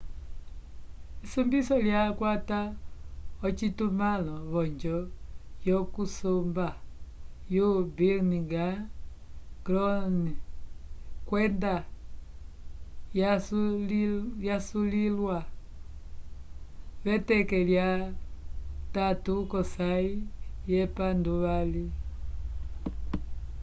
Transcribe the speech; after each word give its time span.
esombiso 1.23 1.75
lyakwata 1.85 2.59
ocitumãlo 3.45 4.35
v'onjo 4.51 4.97
yokusomba 5.67 6.67
yo 7.55 7.67
birminghan 7.95 8.75
crown 9.65 10.15
kwenda 11.27 11.75
yasuliwa 14.47 15.39
v'eteke 17.03 17.59
lya 17.69 17.89
3 18.93 19.33
lyosãyi 19.51 20.11
yepanduvali 20.71 21.85